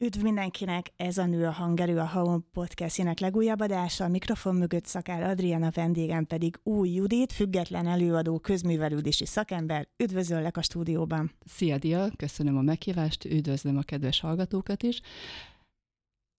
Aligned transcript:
Üdv 0.00 0.22
mindenkinek, 0.22 0.92
ez 0.96 1.18
a 1.18 1.26
Nő 1.26 1.46
a 1.46 1.50
Hangerő 1.50 1.98
a 1.98 2.04
Haon 2.04 2.44
podcastjének 2.52 3.18
legújabb 3.18 3.60
adása, 3.60 4.04
a 4.04 4.08
mikrofon 4.08 4.54
mögött 4.54 4.86
szakál 4.86 5.22
Adriana, 5.22 5.70
vendégem 5.70 6.26
pedig 6.26 6.60
új 6.62 6.90
Judit, 6.90 7.32
független 7.32 7.86
előadó, 7.86 8.38
közművelődési 8.38 9.26
szakember. 9.26 9.88
Üdvözöllek 9.96 10.56
a 10.56 10.62
stúdióban! 10.62 11.32
Szia, 11.44 11.78
Dia! 11.78 12.10
Köszönöm 12.16 12.56
a 12.56 12.62
meghívást, 12.62 13.24
üdvözlöm 13.24 13.76
a 13.76 13.82
kedves 13.82 14.20
hallgatókat 14.20 14.82
is. 14.82 15.00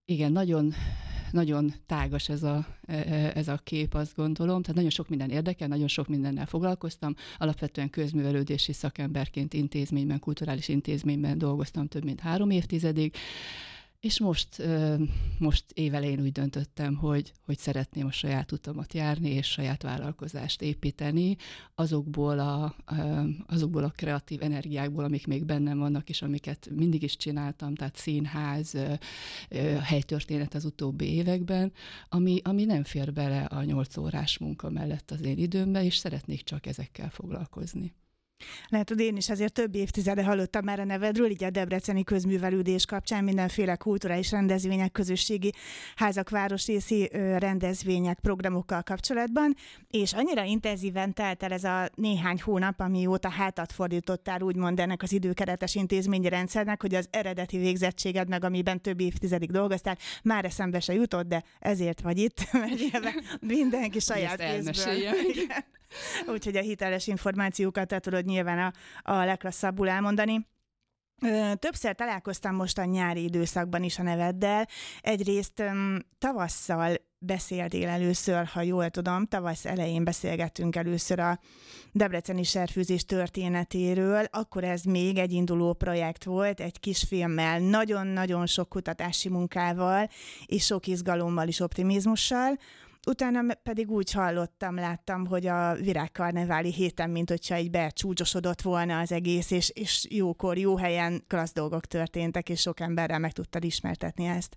Igen, 0.05 0.31
nagyon 0.31 0.73
nagyon 1.31 1.73
tágas 1.85 2.29
ez 2.29 2.43
a, 2.43 2.65
e, 2.85 2.93
e, 2.93 3.31
ez 3.35 3.47
a 3.47 3.59
kép, 3.63 3.93
azt 3.93 4.15
gondolom. 4.15 4.61
Tehát 4.61 4.75
nagyon 4.75 4.89
sok 4.89 5.09
minden 5.09 5.29
érdekel, 5.29 5.67
nagyon 5.67 5.87
sok 5.87 6.07
mindennel 6.07 6.45
foglalkoztam. 6.45 7.15
Alapvetően 7.37 7.89
közművelődési 7.89 8.73
szakemberként 8.73 9.53
intézményben, 9.53 10.19
kulturális 10.19 10.67
intézményben 10.67 11.37
dolgoztam 11.37 11.87
több 11.87 12.03
mint 12.03 12.19
három 12.19 12.49
évtizedig. 12.49 13.13
És 13.99 14.19
most, 14.19 14.63
most 15.39 15.65
évelején 15.73 16.21
úgy 16.21 16.31
döntöttem, 16.31 16.95
hogy, 16.95 17.33
hogy 17.45 17.57
szeretném 17.57 18.05
a 18.05 18.11
saját 18.11 18.51
utamat 18.51 18.93
járni, 18.93 19.29
és 19.29 19.47
saját 19.47 19.81
vállalkozást 19.81 20.61
építeni 20.61 21.35
azokból 21.75 22.39
a, 22.39 22.75
azokból 23.47 23.83
a 23.83 23.93
kreatív 23.95 24.41
energiákból, 24.41 25.03
amik 25.03 25.27
még 25.27 25.45
bennem 25.45 25.77
vannak, 25.77 26.09
és 26.09 26.21
amiket 26.21 26.69
mindig 26.75 27.03
is 27.03 27.15
csináltam, 27.15 27.75
tehát 27.75 27.95
színház, 27.95 28.77
helytörténet 29.81 30.53
az 30.53 30.65
utóbbi 30.65 31.13
években, 31.13 31.71
ami, 32.09 32.41
ami 32.43 32.65
nem 32.65 32.83
fér 32.83 33.13
bele 33.13 33.43
a 33.43 33.63
nyolc 33.63 33.97
órás 33.97 34.37
munka 34.37 34.69
mellett 34.69 35.11
az 35.11 35.21
én 35.21 35.37
időmbe, 35.37 35.83
és 35.83 35.95
szeretnék 35.95 36.43
csak 36.43 36.65
ezekkel 36.65 37.09
foglalkozni. 37.09 37.93
Hogy 38.69 38.99
én 38.99 39.17
is 39.17 39.29
azért 39.29 39.53
több 39.53 39.75
évtizede 39.75 40.23
hallottam 40.23 40.63
már 40.63 40.79
a 40.79 40.83
nevedről, 40.83 41.29
így 41.29 41.43
a 41.43 41.49
debreceni 41.49 42.03
közművelődés 42.03 42.85
kapcsán 42.85 43.23
mindenféle 43.23 43.75
kulturális 43.75 44.31
rendezvények, 44.31 44.91
közösségi 44.91 45.53
házak, 45.95 46.29
városrészi 46.29 47.09
rendezvények, 47.37 48.19
programokkal 48.19 48.83
kapcsolatban, 48.83 49.55
és 49.89 50.13
annyira 50.13 50.43
intenzíven 50.43 51.13
telt 51.13 51.43
el 51.43 51.51
ez 51.51 51.63
a 51.63 51.89
néhány 51.95 52.41
hónap, 52.41 52.79
amióta 52.79 53.29
hátat 53.29 53.71
fordítottál 53.71 54.41
úgymond 54.41 54.79
ennek 54.79 55.03
az 55.03 55.11
időkeretes 55.11 55.75
intézményi 55.75 56.29
rendszernek, 56.29 56.81
hogy 56.81 56.95
az 56.95 57.07
eredeti 57.11 57.57
végzettséged 57.57 58.29
meg, 58.29 58.43
amiben 58.43 58.81
több 58.81 58.99
évtizedig 58.99 59.51
dolgoztál, 59.51 59.97
már 60.23 60.45
eszembe 60.45 60.79
se 60.79 60.93
jutott, 60.93 61.27
de 61.27 61.43
ezért 61.59 62.01
vagy 62.01 62.17
itt, 62.17 62.51
mert 63.01 63.13
mindenki 63.41 63.99
saját 63.99 64.37
kézből. 64.37 65.03
Úgyhogy 66.33 66.57
a 66.57 66.61
hiteles 66.61 67.07
információkat 67.07 67.87
te 67.87 67.99
tudod 67.99 68.25
nyilván 68.25 68.59
a, 68.59 68.73
a 69.11 69.25
legrosszabbul 69.25 69.89
elmondani. 69.89 70.47
Többször 71.55 71.95
találkoztam 71.95 72.55
most 72.55 72.77
a 72.77 72.85
nyári 72.85 73.23
időszakban 73.23 73.83
is 73.83 73.99
a 73.99 74.03
neveddel. 74.03 74.67
Egyrészt 75.01 75.63
tavasszal 76.17 76.95
beszéltél 77.17 77.87
először, 77.87 78.45
ha 78.45 78.61
jól 78.61 78.89
tudom, 78.89 79.25
tavasz 79.25 79.65
elején 79.65 80.03
beszélgettünk 80.03 80.75
először 80.75 81.19
a 81.19 81.39
Debreceni 81.91 82.43
serfűzés 82.43 83.05
történetéről, 83.05 84.23
akkor 84.31 84.63
ez 84.63 84.83
még 84.83 85.17
egy 85.17 85.31
induló 85.31 85.73
projekt 85.73 86.23
volt, 86.23 86.59
egy 86.59 86.79
kis 86.79 87.03
filmmel, 87.07 87.59
nagyon-nagyon 87.59 88.45
sok 88.45 88.69
kutatási 88.69 89.29
munkával, 89.29 90.09
és 90.45 90.65
sok 90.65 90.87
izgalommal 90.87 91.47
és 91.47 91.59
optimizmussal. 91.59 92.57
Utána 93.07 93.53
pedig 93.63 93.89
úgy 93.91 94.11
hallottam, 94.11 94.75
láttam, 94.75 95.25
hogy 95.25 95.45
a 95.47 95.75
virágkarneváli 95.75 96.73
héten, 96.73 97.09
mint 97.09 97.29
hogyha 97.29 97.55
egy 97.55 97.69
becsúcsosodott 97.69 98.61
volna 98.61 98.99
az 98.99 99.11
egész, 99.11 99.51
és, 99.51 99.69
és 99.69 100.07
jókor, 100.09 100.57
jó 100.57 100.77
helyen 100.77 101.23
klassz 101.27 101.53
dolgok 101.53 101.85
történtek, 101.85 102.49
és 102.49 102.61
sok 102.61 102.79
emberrel 102.79 103.19
meg 103.19 103.31
tudtad 103.31 103.63
ismertetni 103.63 104.25
ezt. 104.25 104.55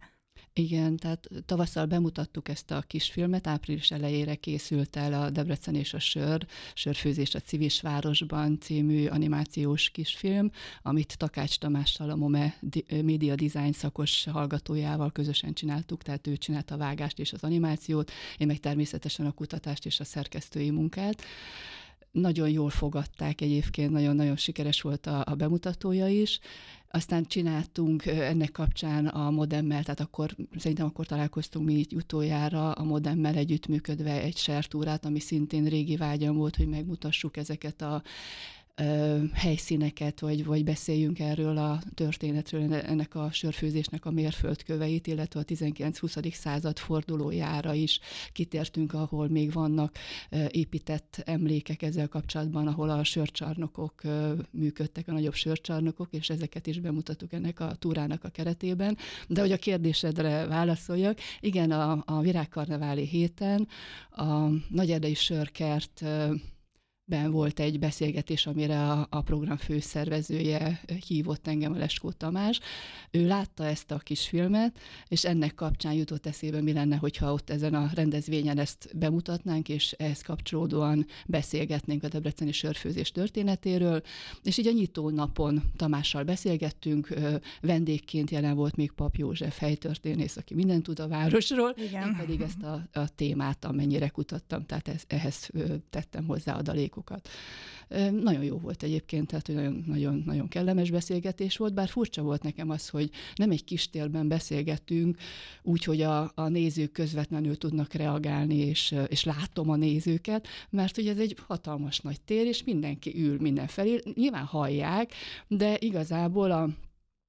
Igen, 0.54 0.96
tehát 0.96 1.28
tavasszal 1.46 1.86
bemutattuk 1.86 2.48
ezt 2.48 2.70
a 2.70 2.82
kisfilmet, 2.86 3.46
április 3.46 3.90
elejére 3.90 4.34
készült 4.34 4.96
el 4.96 5.12
a 5.22 5.30
Debrecen 5.30 5.74
és 5.74 5.94
a 5.94 5.98
Sör, 5.98 6.46
Sörfőzés 6.74 7.34
a 7.34 7.40
Civis 7.40 7.80
Városban 7.80 8.58
című 8.60 9.06
animációs 9.06 9.90
kisfilm, 9.90 10.50
amit 10.82 11.18
Takács 11.18 11.58
Tamással, 11.58 12.10
a 12.10 12.16
MOME 12.16 12.58
Media 12.88 13.34
Design 13.34 13.72
szakos 13.72 14.24
hallgatójával 14.24 15.12
közösen 15.12 15.52
csináltuk, 15.52 16.02
tehát 16.02 16.26
ő 16.26 16.36
csinálta 16.36 16.74
a 16.74 16.78
vágást 16.78 17.18
és 17.18 17.32
az 17.32 17.42
animációt, 17.42 18.10
én 18.38 18.46
meg 18.46 18.58
természetesen 18.58 19.26
a 19.26 19.32
kutatást 19.32 19.86
és 19.86 20.00
a 20.00 20.04
szerkesztői 20.04 20.70
munkát 20.70 21.22
nagyon 22.12 22.48
jól 22.48 22.70
fogadták 22.70 23.40
egyébként, 23.40 23.90
nagyon-nagyon 23.90 24.36
sikeres 24.36 24.80
volt 24.80 25.06
a, 25.06 25.22
a 25.26 25.34
bemutatója 25.34 26.08
is, 26.08 26.40
aztán 26.94 27.24
csináltunk 27.24 28.06
ennek 28.06 28.50
kapcsán 28.50 29.06
a 29.06 29.30
modemmel, 29.30 29.82
tehát 29.82 30.00
akkor 30.00 30.36
szerintem 30.56 30.86
akkor 30.86 31.06
találkoztunk 31.06 31.66
mi 31.66 31.72
így 31.72 31.94
utoljára 31.94 32.72
a 32.72 32.84
modemmel 32.84 33.34
együttműködve 33.34 34.20
egy 34.20 34.36
sertúrát, 34.36 35.04
ami 35.04 35.20
szintén 35.20 35.64
régi 35.64 35.96
vágyam 35.96 36.36
volt, 36.36 36.56
hogy 36.56 36.68
megmutassuk 36.68 37.36
ezeket 37.36 37.82
a 37.82 38.02
helyszíneket, 39.32 40.20
vagy, 40.20 40.44
vagy 40.44 40.64
beszéljünk 40.64 41.18
erről 41.18 41.56
a 41.56 41.82
történetről, 41.94 42.74
ennek 42.74 43.14
a 43.14 43.28
sörfőzésnek 43.32 44.04
a 44.04 44.10
mérföldköveit, 44.10 45.06
illetve 45.06 45.40
a 45.40 45.44
19-20. 45.44 46.32
század 46.32 46.78
fordulójára 46.78 47.74
is 47.74 48.00
kitértünk, 48.32 48.92
ahol 48.92 49.28
még 49.28 49.52
vannak 49.52 49.96
épített 50.48 51.22
emlékek 51.24 51.82
ezzel 51.82 52.08
kapcsolatban, 52.08 52.66
ahol 52.66 52.90
a 52.90 53.04
sörcsarnokok 53.04 54.02
működtek, 54.50 55.08
a 55.08 55.12
nagyobb 55.12 55.34
sörcsarnokok, 55.34 56.08
és 56.10 56.30
ezeket 56.30 56.66
is 56.66 56.80
bemutattuk 56.80 57.32
ennek 57.32 57.60
a 57.60 57.74
túrának 57.74 58.24
a 58.24 58.28
keretében. 58.28 58.96
De 59.28 59.40
hogy 59.40 59.52
a 59.52 59.56
kérdésedre 59.56 60.46
válaszoljak, 60.46 61.18
igen, 61.40 61.70
a, 61.70 62.02
a 62.06 62.20
virágkarneváli 62.20 63.06
héten 63.06 63.68
a 64.10 64.48
Nagyerdei 64.68 65.14
Sörkert 65.14 66.04
ben 67.04 67.30
volt 67.30 67.60
egy 67.60 67.78
beszélgetés, 67.78 68.46
amire 68.46 68.90
a, 68.90 69.06
a 69.10 69.22
program 69.22 69.56
főszervezője 69.56 70.80
hívott 71.06 71.46
engem, 71.46 71.72
a 71.72 71.76
Leskó 71.76 72.10
Tamás. 72.10 72.60
Ő 73.10 73.26
látta 73.26 73.66
ezt 73.66 73.90
a 73.90 73.98
kis 73.98 74.28
filmet, 74.28 74.78
és 75.08 75.24
ennek 75.24 75.54
kapcsán 75.54 75.92
jutott 75.92 76.26
eszébe, 76.26 76.60
mi 76.60 76.72
lenne, 76.72 76.96
hogyha 76.96 77.32
ott 77.32 77.50
ezen 77.50 77.74
a 77.74 77.90
rendezvényen 77.94 78.58
ezt 78.58 78.90
bemutatnánk, 78.94 79.68
és 79.68 79.92
ehhez 79.92 80.20
kapcsolódóan 80.20 81.06
beszélgetnénk 81.26 82.02
a 82.02 82.08
debreceni 82.08 82.52
sörfőzés 82.52 83.10
történetéről. 83.10 84.02
És 84.42 84.58
így 84.58 84.66
a 84.66 84.72
nyitó 84.72 85.10
napon 85.10 85.62
Tamással 85.76 86.22
beszélgettünk, 86.22 87.08
vendégként 87.60 88.30
jelen 88.30 88.56
volt 88.56 88.76
még 88.76 88.90
Pap 88.92 89.16
József 89.16 89.58
helytörténész, 89.58 90.36
aki 90.36 90.54
mindent 90.54 90.82
tud 90.82 91.00
a 91.00 91.08
városról, 91.08 91.74
Igen. 91.76 92.08
én 92.08 92.16
pedig 92.16 92.40
ezt 92.40 92.62
a, 92.62 92.88
a 92.92 93.08
témát, 93.14 93.64
amennyire 93.64 94.08
kutattam, 94.08 94.66
tehát 94.66 94.88
ez, 94.88 95.02
ehhez 95.06 95.50
tettem 95.90 96.26
hozzá 96.26 96.54
adalékot 96.56 96.91
játékokat. 96.92 97.28
Nagyon 98.22 98.44
jó 98.44 98.58
volt 98.58 98.82
egyébként, 98.82 99.26
tehát 99.26 99.48
nagyon, 99.48 99.84
nagyon, 99.86 100.22
nagyon 100.26 100.48
kellemes 100.48 100.90
beszélgetés 100.90 101.56
volt, 101.56 101.74
bár 101.74 101.88
furcsa 101.88 102.22
volt 102.22 102.42
nekem 102.42 102.70
az, 102.70 102.88
hogy 102.88 103.10
nem 103.34 103.50
egy 103.50 103.64
kis 103.64 103.90
térben 103.90 104.28
beszélgetünk, 104.28 105.16
úgy, 105.62 105.84
hogy 105.84 106.00
a, 106.00 106.32
a 106.34 106.48
nézők 106.48 106.92
közvetlenül 106.92 107.58
tudnak 107.58 107.92
reagálni, 107.92 108.56
és, 108.56 108.94
és 109.06 109.24
látom 109.24 109.70
a 109.70 109.76
nézőket, 109.76 110.46
mert 110.70 110.94
hogy 110.94 111.06
ez 111.06 111.18
egy 111.18 111.36
hatalmas 111.46 112.00
nagy 112.00 112.20
tér, 112.20 112.46
és 112.46 112.64
mindenki 112.64 113.14
ül 113.16 113.36
mindenfelé, 113.40 114.00
nyilván 114.14 114.44
hallják, 114.44 115.12
de 115.48 115.76
igazából 115.78 116.50
a 116.50 116.68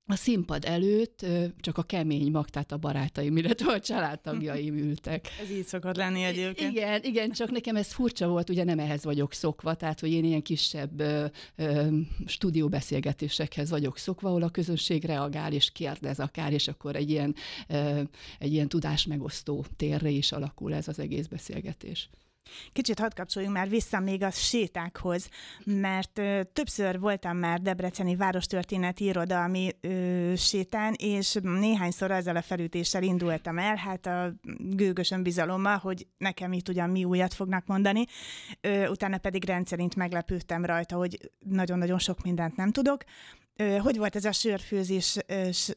a 0.08 0.16
színpad 0.16 0.66
előtt 0.66 1.26
csak 1.60 1.78
a 1.78 1.84
kemény 1.84 2.32
mag, 2.32 2.50
tehát 2.50 2.72
a 2.72 2.78
barátaim, 2.78 3.38
illetve 3.38 3.72
a 3.72 3.80
családtagjaim 3.80 4.78
ültek. 4.78 5.28
Ez 5.42 5.52
így 5.52 5.66
szokott 5.66 5.96
lenni 5.96 6.24
egyébként. 6.24 6.72
Igen, 6.72 7.04
igen, 7.04 7.32
csak 7.32 7.52
nekem 7.52 7.76
ez 7.76 7.94
furcsa 7.94 8.28
volt, 8.28 8.50
ugye 8.50 8.64
nem 8.64 8.80
ehhez 8.80 9.04
vagyok 9.04 9.34
szokva, 9.34 9.74
tehát 9.74 10.00
hogy 10.00 10.12
én 10.12 10.24
ilyen 10.24 10.42
kisebb 10.42 11.00
ö, 11.00 11.26
ö, 11.56 11.98
stúdióbeszélgetésekhez 12.26 13.70
vagyok 13.70 13.98
szokva, 13.98 14.30
ahol 14.30 14.44
a 14.44 14.50
közönség 14.50 15.04
reagál 15.06 15.54
és 15.54 15.72
kérdez 15.72 16.20
akár, 16.20 16.54
és 16.54 16.68
akkor 16.68 16.96
egy 16.96 17.10
ilyen, 17.10 17.36
ö, 17.68 18.02
egy 18.40 18.54
ilyen 18.54 18.68
tudásmegosztó 18.68 19.66
térre 19.76 20.10
is 20.10 20.32
alakul 20.32 20.74
ez 20.74 20.88
az 20.88 21.00
egész 21.00 21.28
beszélgetés. 21.28 22.10
Kicsit 22.74 23.00
hadd 23.00 23.16
kapcsoljunk 23.16 23.56
már 23.56 23.70
vissza 23.70 24.00
még 24.00 24.24
a 24.24 24.32
sétákhoz, 24.32 25.30
mert 25.66 26.18
ö, 26.18 26.42
többször 26.54 27.00
voltam 27.00 27.38
már 27.38 27.62
Debreceni 27.62 28.16
Várostörténeti 28.16 29.04
Irodalmi 29.04 29.72
ö, 29.82 30.34
sétán, 30.36 30.94
és 30.98 31.38
néhányszor 31.42 32.12
ezzel 32.12 32.36
a 32.36 32.42
felütéssel 32.42 33.04
indultam 33.04 33.58
el, 33.58 33.76
hát 33.76 34.06
a 34.06 34.34
gőgösön 34.58 35.24
bizalommal, 35.24 35.78
hogy 35.78 36.08
nekem 36.18 36.54
itt 36.54 36.70
ugyan 36.70 36.90
mi 36.90 37.04
újat 37.04 37.34
fognak 37.34 37.66
mondani, 37.66 38.06
ö, 38.62 38.88
utána 38.88 39.18
pedig 39.18 39.46
rendszerint 39.46 39.96
meglepődtem 39.96 40.66
rajta, 40.66 40.96
hogy 40.96 41.32
nagyon-nagyon 41.40 42.00
sok 42.00 42.24
mindent 42.24 42.56
nem 42.56 42.72
tudok, 42.72 43.04
hogy 43.80 43.98
volt 43.98 44.16
ez 44.16 44.26
a 44.26 44.32
sörfőzés 44.32 45.18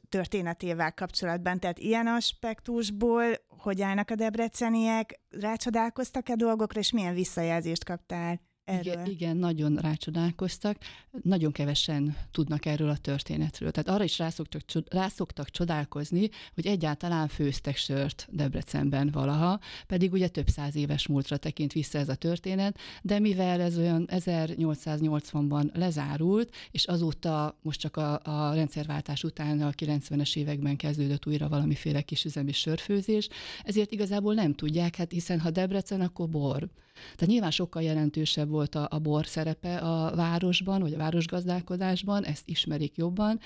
történetével 0.09 0.93
kapcsolatban? 0.93 1.59
Tehát 1.59 1.79
ilyen 1.79 2.07
aspektusból, 2.07 3.25
hogy 3.67 3.83
állnak 3.83 4.11
a 4.11 4.15
debreceniek, 4.15 5.21
rácsodálkoztak-e 5.31 6.35
dolgokra, 6.35 6.81
és 6.81 6.93
milyen 6.93 7.15
visszajelzést 7.15 7.85
kaptál? 7.85 8.46
Erről. 8.67 8.93
Igen, 8.93 9.07
igen, 9.07 9.37
nagyon 9.37 9.77
rácsodálkoztak. 9.77 10.77
Nagyon 11.23 11.53
kevesen 11.53 12.17
tudnak 12.31 12.67
erről 12.67 12.89
a 12.89 12.97
történetről. 12.97 13.71
Tehát 13.71 13.89
arra 13.89 14.05
is 14.05 14.19
rászoktak, 14.19 14.63
rászoktak 14.89 15.51
csodálkozni, 15.51 16.29
hogy 16.55 16.67
egyáltalán 16.67 17.29
főztek 17.29 17.77
sört 17.77 18.27
Debrecenben 18.31 19.11
valaha, 19.11 19.61
pedig 19.87 20.13
ugye 20.13 20.29
több 20.29 20.49
száz 20.49 20.77
éves 20.77 21.07
múltra 21.07 21.37
tekint 21.37 21.73
vissza 21.73 21.99
ez 21.99 22.09
a 22.09 22.15
történet, 22.15 22.79
de 23.03 23.19
mivel 23.19 23.61
ez 23.61 23.79
olyan 23.79 24.09
1880-ban 24.11 25.75
lezárult, 25.75 26.55
és 26.71 26.85
azóta 26.85 27.59
most 27.63 27.81
csak 27.81 27.97
a, 27.97 28.21
a 28.23 28.55
rendszerváltás 28.55 29.25
után 29.25 29.61
a 29.63 29.71
90-es 29.71 30.37
években 30.37 30.77
kezdődött 30.77 31.27
újra 31.27 31.49
valamiféle 31.49 32.03
kisüzemi 32.03 32.53
sörfőzés, 32.53 33.29
ezért 33.63 33.93
igazából 33.93 34.35
nem 34.35 34.55
tudják, 34.55 34.97
hát 34.97 35.11
hiszen 35.11 35.41
ha 35.41 35.51
Debrecen, 35.51 36.01
akkor 36.01 36.29
bor. 36.29 36.69
Tehát 37.03 37.27
nyilván 37.27 37.51
sokkal 37.51 37.83
jelentősebb 37.83 38.49
volt 38.49 38.75
a, 38.75 38.87
a 38.91 38.99
bor 38.99 39.27
szerepe 39.27 39.77
a 39.77 40.15
városban, 40.15 40.81
vagy 40.81 40.95
a 40.95 40.99
városgazdálkodásban, 40.99 42.25
ezt 42.25 42.49
ismerik 42.49 42.97
jobban, 42.97 43.41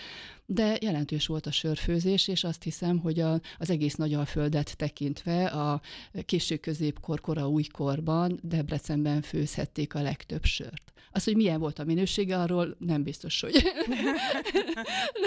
de 0.47 0.79
jelentős 0.81 1.27
volt 1.27 1.47
a 1.47 1.51
sörfőzés, 1.51 2.29
és 2.29 2.45
azt 2.45 2.63
hiszem, 2.63 2.99
hogy 2.99 3.21
a, 3.21 3.41
az 3.59 3.71
egész 3.71 3.95
Nagyalföldet 3.95 4.77
tekintve 4.77 5.47
a 5.47 5.81
késő 6.25 6.57
középkor, 6.57 7.21
kora 7.21 7.49
újkorban 7.49 8.39
Debrecenben 8.43 9.23
főzhették 9.23 9.95
a 9.95 10.03
legtöbb 10.03 10.45
sört. 10.45 10.93
Az, 11.13 11.25
hogy 11.25 11.37
milyen 11.37 11.61
volt 11.61 11.79
a 11.79 11.85
minősége, 11.85 12.39
arról 12.39 12.77
nem 12.79 13.03
biztos, 13.03 13.41
hogy 13.41 13.63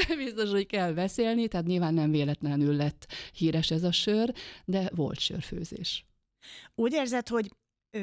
nem 0.07 0.17
biztos, 0.17 0.49
hogy 0.49 0.65
kell 0.65 0.91
beszélni, 0.93 1.47
tehát 1.47 1.65
nyilván 1.65 1.93
nem 1.93 2.11
véletlenül 2.11 2.75
lett 2.75 3.07
híres 3.33 3.71
ez 3.71 3.83
a 3.83 3.91
sör, 3.91 4.33
de 4.65 4.89
volt 4.95 5.19
sörfőzés. 5.19 6.05
Úgy 6.75 6.93
érzed, 6.93 7.27
hogy 7.27 7.51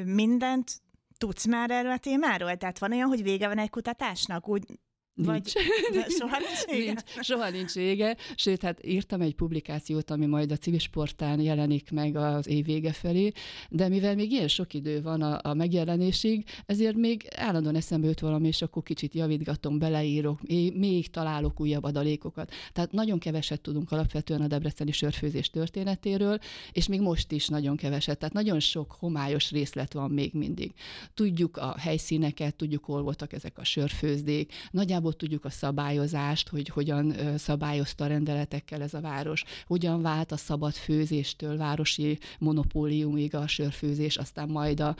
mindent 0.05 0.81
tudsz 1.17 1.45
már 1.45 1.71
erről 1.71 1.91
a 1.91 1.97
témáról? 1.97 2.57
Tehát 2.57 2.79
van 2.79 2.91
olyan, 2.91 3.07
hogy 3.07 3.23
vége 3.23 3.47
van 3.47 3.57
egy 3.57 3.69
kutatásnak? 3.69 4.47
Úgy 4.47 4.79
Nincs. 5.15 5.53
Vagy, 5.93 6.09
soha 6.09 6.37
nincs 6.37 6.65
vége? 6.65 6.85
nincs. 6.85 7.01
Soha 7.25 7.49
nincs 7.49 7.73
vége, 7.73 8.17
sőt, 8.35 8.61
hát 8.61 8.85
írtam 8.85 9.21
egy 9.21 9.35
publikációt, 9.35 10.11
ami 10.11 10.25
majd 10.25 10.51
a 10.51 10.55
civil 10.55 10.79
sportán 10.79 11.39
jelenik 11.39 11.91
meg 11.91 12.15
az 12.15 12.47
év 12.47 12.65
vége 12.65 12.91
felé, 12.91 13.31
de 13.69 13.87
mivel 13.87 14.15
még 14.15 14.31
ilyen 14.31 14.47
sok 14.47 14.73
idő 14.73 15.01
van 15.01 15.21
a, 15.21 15.49
a 15.49 15.53
megjelenésig, 15.53 16.43
ezért 16.65 16.95
még 16.95 17.27
állandóan 17.35 17.75
eszembe 17.75 18.07
jut 18.07 18.19
valami, 18.19 18.47
és 18.47 18.61
akkor 18.61 18.83
kicsit 18.83 19.13
javítgatom, 19.13 19.79
beleírok, 19.79 20.41
még, 20.41 20.77
még 20.77 21.09
találok 21.09 21.59
újabb 21.59 21.83
adalékokat. 21.83 22.51
Tehát 22.73 22.91
nagyon 22.91 23.19
keveset 23.19 23.61
tudunk 23.61 23.91
alapvetően 23.91 24.41
a 24.41 24.47
debreceni 24.47 24.91
sörfőzés 24.91 25.49
történetéről, 25.49 26.37
és 26.71 26.87
még 26.87 27.01
most 27.01 27.31
is 27.31 27.47
nagyon 27.47 27.75
keveset. 27.75 28.17
Tehát 28.17 28.33
nagyon 28.33 28.59
sok 28.59 28.95
homályos 28.99 29.51
részlet 29.51 29.93
van 29.93 30.11
még 30.11 30.33
mindig. 30.33 30.71
Tudjuk 31.13 31.57
a 31.57 31.75
helyszíneket, 31.77 32.55
tudjuk, 32.55 32.83
hol 32.83 33.01
voltak 33.01 33.33
ezek 33.33 33.57
a 33.57 33.63
sörfőzdék, 33.63 34.53
nagyjából 34.71 35.00
nagyjából 35.01 35.13
tudjuk 35.13 35.45
a 35.45 35.49
szabályozást, 35.49 36.49
hogy 36.49 36.67
hogyan 36.67 37.15
szabályozta 37.37 38.03
a 38.03 38.07
rendeletekkel 38.07 38.81
ez 38.81 38.93
a 38.93 39.01
város, 39.01 39.43
hogyan 39.65 40.01
vált 40.01 40.31
a 40.31 40.37
szabad 40.37 40.73
főzéstől 40.73 41.57
városi 41.57 42.19
monopóliumig 42.39 43.35
a 43.35 43.47
sörfőzés, 43.47 44.17
aztán 44.17 44.49
majd 44.49 44.79
a 44.79 44.95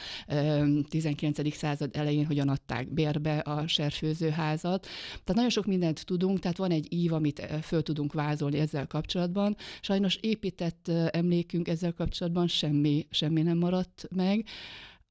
19. 0.90 1.56
század 1.56 1.90
elején 1.94 2.26
hogyan 2.26 2.50
adták 2.50 2.94
bérbe 2.94 3.38
a 3.38 3.68
serfőzőházat. 3.68 4.82
Tehát 5.10 5.36
nagyon 5.36 5.50
sok 5.50 5.66
mindent 5.66 6.06
tudunk, 6.06 6.40
tehát 6.40 6.58
van 6.58 6.72
egy 6.72 6.94
ív, 6.94 7.14
amit 7.14 7.48
föl 7.62 7.84
tudunk 7.84 8.14
vázolni 8.14 8.60
ezzel 8.60 8.88
kapcsolatban. 8.88 9.56
Sajnos 9.82 10.18
épített 10.22 10.88
emlékünk 11.12 11.68
ezzel 11.68 11.94
kapcsolatban 11.94 12.48
semmi, 12.48 13.08
semmi 13.10 13.42
nem 13.42 13.58
maradt 13.58 14.08
meg. 14.16 14.46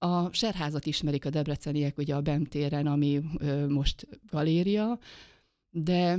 A 0.02 0.32
Serházat 0.32 0.86
ismerik 0.86 1.24
a 1.24 1.30
debreceniek 1.30 1.98
ugye 1.98 2.14
a 2.14 2.20
Bemtéren, 2.20 2.86
ami 2.86 3.20
most 3.68 4.06
galéria, 4.30 4.98
de 5.70 6.18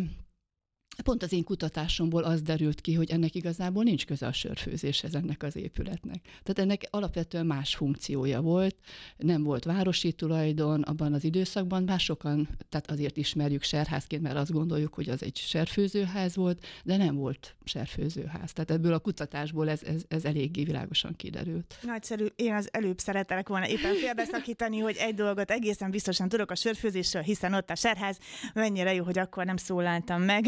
Pont 1.01 1.24
az 1.24 1.33
én 1.33 1.44
kutatásomból 1.44 2.24
az 2.24 2.42
derült 2.42 2.81
ki, 2.81 2.94
hogy 2.94 3.12
ennek 3.12 3.36
igazából 3.36 3.83
nincs 3.83 4.06
köze 4.06 4.27
a 4.27 4.31
sörfőzéshez 4.31 5.15
ennek 5.15 5.44
az 5.44 5.56
épületnek. 5.56 6.21
Tehát 6.24 6.59
ennek 6.59 6.88
alapvetően 6.89 7.45
más 7.45 7.75
funkciója 7.75 8.42
volt, 8.42 8.75
nem 9.18 9.44
volt 9.44 9.63
városi 9.63 10.13
tulajdon 10.13 10.81
abban 10.81 11.13
az 11.13 11.24
időszakban, 11.24 11.86
bár 11.86 12.00
sokan, 12.00 12.50
tehát 12.69 12.92
azért 12.92 13.18
ismerjük 13.18 13.63
serházként, 13.63 14.21
mert 14.21 14.36
azt 14.36 14.51
gondoljuk, 14.51 14.94
hogy 14.94 15.09
az 15.09 15.24
egy 15.24 15.38
serfőzőház 15.38 16.36
volt, 16.36 16.65
de 16.83 16.98
nem 16.98 17.15
volt 17.15 17.56
serfőzőház. 17.63 18.54
Tehát 18.54 18.71
ebből 18.71 18.94
a 18.94 19.00
kutatásból 19.00 19.69
ez, 19.69 19.83
ez, 19.83 20.01
ez 20.07 20.25
eléggé 20.25 20.63
világosan 20.63 21.15
kiderült. 21.15 21.77
Nagyszerű. 21.81 22.25
Én 22.36 22.54
az 22.54 22.69
előbb 22.71 23.00
szeretelek 23.00 23.47
volna 23.47 23.68
éppen 23.68 23.95
félbeszakítani, 23.95 24.80
hogy 24.80 24.95
egy 25.00 25.13
dolgot 25.13 25.51
egészen 25.51 25.92
biztosan 25.92 26.30
tudok 26.30 26.51
a 26.51 26.56
sörfőzésről, 26.56 27.21
hiszen 27.21 27.54
ott 27.54 27.69
a 27.69 27.75
serház, 27.75 28.18
mennyire 28.54 28.94
jó, 28.94 29.04
hogy 29.04 29.19
akkor 29.19 29.45
nem 29.45 29.57
szólaltam 29.57 30.21
meg. 30.21 30.45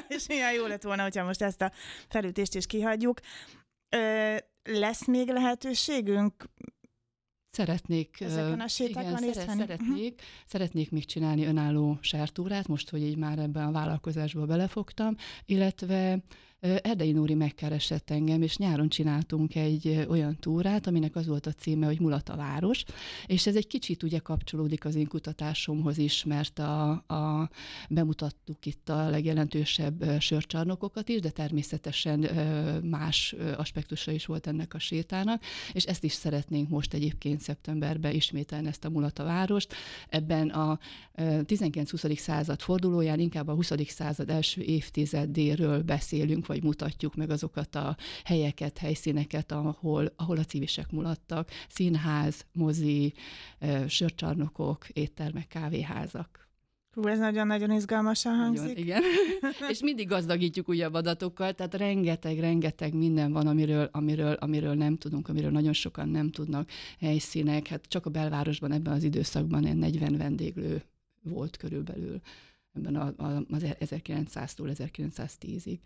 és 0.16 0.26
milyen 0.26 0.52
jó 0.52 0.66
lett 0.66 0.82
volna, 0.82 1.02
hogyha 1.02 1.24
most 1.24 1.42
ezt 1.42 1.62
a 1.62 1.72
felütést 2.08 2.54
is 2.54 2.66
kihagyjuk. 2.66 3.20
Ö, 3.88 4.36
lesz 4.62 5.06
még 5.06 5.28
lehetőségünk 5.28 6.44
Szeretnék, 7.54 8.20
Ezeken 8.20 8.60
a 8.60 8.68
sétákon 8.68 9.22
igen, 9.22 9.32
szeret, 9.32 9.56
szeretnék, 9.56 10.12
uh-huh. 10.14 10.26
szeretnék 10.46 10.90
még 10.90 11.04
csinálni 11.04 11.44
önálló 11.44 11.98
sártúrát, 12.00 12.68
most, 12.68 12.90
hogy 12.90 13.02
így 13.02 13.16
már 13.16 13.38
ebben 13.38 13.66
a 13.66 13.72
vállalkozásba 13.72 14.46
belefogtam, 14.46 15.16
illetve 15.46 16.18
Erdei 16.62 17.12
Nóri 17.12 17.34
megkeresett 17.34 18.10
engem, 18.10 18.42
és 18.42 18.56
nyáron 18.56 18.88
csináltunk 18.88 19.54
egy 19.54 20.06
olyan 20.08 20.36
túrát, 20.40 20.86
aminek 20.86 21.16
az 21.16 21.26
volt 21.26 21.46
a 21.46 21.52
címe, 21.52 21.86
hogy 21.86 22.00
Mulata 22.00 22.36
város, 22.36 22.84
és 23.26 23.46
ez 23.46 23.56
egy 23.56 23.66
kicsit 23.66 24.02
ugye 24.02 24.18
kapcsolódik 24.18 24.84
az 24.84 24.94
én 24.94 25.06
kutatásomhoz 25.06 25.98
is, 25.98 26.24
mert 26.24 26.58
a, 26.58 26.90
a, 26.90 27.50
bemutattuk 27.88 28.66
itt 28.66 28.88
a 28.88 29.10
legjelentősebb 29.10 30.20
sörcsarnokokat 30.20 31.08
is, 31.08 31.20
de 31.20 31.30
természetesen 31.30 32.18
más 32.84 33.34
aspektusa 33.56 34.10
is 34.10 34.26
volt 34.26 34.46
ennek 34.46 34.74
a 34.74 34.78
sétának, 34.78 35.42
és 35.72 35.84
ezt 35.84 36.04
is 36.04 36.12
szeretnénk 36.12 36.68
most 36.68 36.94
egyébként 36.94 37.40
szeptemberben 37.40 38.14
ismételni 38.14 38.68
ezt 38.68 38.84
a 38.84 38.90
Mulata 38.90 39.24
várost. 39.24 39.74
Ebben 40.08 40.48
a 40.48 40.78
19-20. 41.16 42.16
század 42.16 42.60
fordulóján 42.60 43.18
inkább 43.18 43.48
a 43.48 43.54
20. 43.54 43.72
század 43.86 44.30
első 44.30 44.62
évtizedéről 44.62 45.82
beszélünk, 45.82 46.50
vagy 46.52 46.62
mutatjuk 46.62 47.14
meg 47.14 47.30
azokat 47.30 47.74
a 47.74 47.96
helyeket, 48.24 48.78
helyszíneket, 48.78 49.52
ahol, 49.52 50.12
ahol 50.16 50.36
a 50.36 50.44
civisek 50.44 50.90
mulattak. 50.90 51.48
Színház, 51.68 52.46
mozi, 52.52 53.12
sörcsarnokok, 53.88 54.88
éttermek, 54.88 55.48
kávéházak. 55.48 56.48
Hú, 56.92 57.06
ez 57.06 57.18
nagyon-nagyon 57.18 57.70
izgalmasan 57.70 58.36
hangzik. 58.36 58.66
Nagyon, 58.66 58.82
igen. 58.82 59.02
és 59.72 59.82
mindig 59.82 60.08
gazdagítjuk 60.08 60.68
újabb 60.68 60.94
adatokkal, 60.94 61.52
tehát 61.52 61.74
rengeteg, 61.74 62.38
rengeteg 62.38 62.94
minden 62.94 63.32
van, 63.32 63.46
amiről, 63.46 63.88
amiről, 63.92 64.32
amiről 64.32 64.74
nem 64.74 64.96
tudunk, 64.96 65.28
amiről 65.28 65.50
nagyon 65.50 65.72
sokan 65.72 66.08
nem 66.08 66.30
tudnak 66.30 66.70
helyszínek. 67.00 67.66
Hát 67.66 67.86
csak 67.88 68.06
a 68.06 68.10
belvárosban 68.10 68.72
ebben 68.72 68.92
az 68.92 69.02
időszakban 69.02 69.66
egy 69.66 69.76
40 69.76 70.16
vendéglő 70.16 70.82
volt 71.22 71.56
körülbelül 71.56 72.20
ebben 72.72 72.96
a, 72.96 73.12
a, 73.16 73.44
az 73.50 73.64
1900-tól 73.80 74.74
1910-ig 74.78 75.78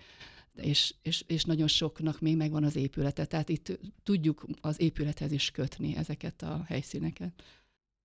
és, 0.57 0.95
és, 1.03 1.25
és 1.27 1.45
nagyon 1.45 1.69
soknak 1.69 2.21
még 2.21 2.37
megvan 2.37 2.65
az 2.65 2.77
épülete. 2.77 3.25
Tehát 3.25 3.49
itt 3.49 3.79
tudjuk 4.03 4.47
az 4.61 4.81
épülethez 4.81 5.33
is 5.33 5.51
kötni 5.51 5.97
ezeket 5.97 6.43
a 6.43 6.65
helyszíneket 6.67 7.43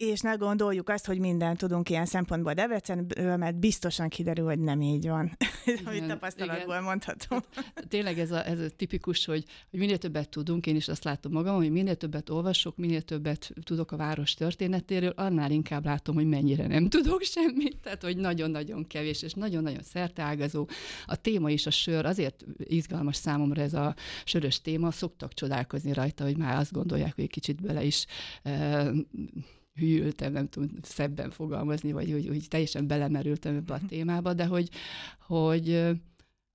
és 0.02 0.20
ne 0.20 0.34
gondoljuk 0.34 0.90
azt, 0.90 1.06
hogy 1.06 1.20
mindent 1.20 1.58
tudunk 1.58 1.90
ilyen 1.90 2.06
szempontból 2.06 2.54
Debrecenből, 2.54 3.38
mert 3.38 3.56
biztosan 3.56 4.10
kiderül, 4.10 4.46
hogy 4.46 4.60
nem 4.60 4.82
így 4.82 5.08
van. 5.08 5.32
Igen, 5.66 5.86
amit 5.86 6.08
tapasztalatból 6.08 6.74
igen. 6.74 6.84
mondhatom. 6.84 7.40
Hát, 7.56 7.88
tényleg 7.88 8.20
ez 8.20 8.32
a, 8.32 8.48
ez 8.48 8.60
a 8.60 8.70
tipikus, 8.70 9.26
hogy, 9.26 9.46
hogy 9.70 9.80
minél 9.80 9.98
többet 9.98 10.30
tudunk, 10.30 10.66
én 10.66 10.76
is 10.76 10.88
azt 10.88 11.04
látom 11.04 11.32
magam, 11.32 11.56
hogy 11.56 11.72
minél 11.72 11.96
többet 11.96 12.30
olvasok, 12.30 12.78
minél 12.78 13.02
többet 13.02 13.52
tudok 13.64 13.92
a 13.92 13.98
város 13.98 14.34
történetéről, 14.34 15.14
annál 15.16 15.52
inkább 15.52 15.86
látom, 15.86 16.16
hogy 16.16 16.28
mennyire 16.28 16.68
nem 16.68 16.90
tudok 16.90 17.22
semmit, 17.22 17.78
tehát 17.82 18.04
hogy 18.04 18.18
nagyon-nagyon 18.18 18.88
kevés, 18.88 19.22
és 19.22 19.34
nagyon-nagyon 19.34 19.84
szerteágazó. 19.84 20.68
A 21.06 21.16
téma 21.16 21.50
is 21.50 21.66
a 21.66 21.72
sör, 21.72 22.06
azért 22.06 22.46
izgalmas 22.58 23.16
számomra 23.16 23.62
ez 23.62 23.74
a 23.74 23.96
sörös 24.24 24.62
téma, 24.62 24.92
szoktak 24.92 25.34
csodálkozni 25.34 25.94
rajta, 25.94 26.24
hogy 26.24 26.38
már 26.38 26.58
azt 26.58 26.72
gondolják, 26.72 27.16
hogy 27.16 27.24
egy 27.24 27.30
kicsit 27.30 27.62
bele 27.62 27.84
is 27.84 28.06
uh, 28.44 28.90
hűltem, 29.74 30.32
nem 30.32 30.48
tudom 30.48 30.70
szebben 30.82 31.30
fogalmazni, 31.30 31.92
vagy 31.92 32.12
hogy, 32.12 32.28
hogy 32.28 32.48
teljesen 32.48 32.88
belemerültem 32.88 33.56
ebbe 33.56 33.74
a 33.74 33.78
mhm. 33.78 33.86
témába, 33.86 34.34
de 34.34 34.46
hogy, 34.46 34.70
hogy, 35.20 35.68
hogy 35.68 36.02